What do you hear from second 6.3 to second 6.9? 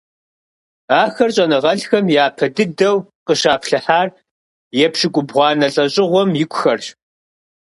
икухэрщ.